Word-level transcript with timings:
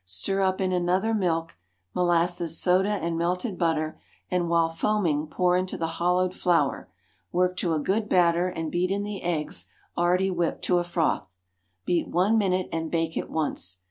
Stir 0.03 0.41
up 0.41 0.59
in 0.59 0.71
another 0.71 1.13
milk, 1.13 1.59
molasses, 1.93 2.57
soda 2.59 2.89
and 2.89 3.19
melted 3.19 3.55
butter, 3.59 4.01
and 4.31 4.49
while 4.49 4.67
foaming 4.67 5.27
pour 5.27 5.55
into 5.55 5.77
the 5.77 5.85
hollowed 6.01 6.33
flour. 6.33 6.89
Work 7.31 7.55
to 7.57 7.75
a 7.75 7.79
good 7.79 8.09
batter 8.09 8.47
and 8.47 8.71
beat 8.71 8.89
in 8.89 9.03
the 9.03 9.21
eggs 9.21 9.67
already 9.95 10.31
whipped 10.31 10.63
to 10.63 10.79
a 10.79 10.83
froth. 10.83 11.37
Beat 11.85 12.07
one 12.07 12.39
minute 12.39 12.67
and 12.71 12.89
bake 12.89 13.15
at 13.15 13.29
once. 13.29 13.77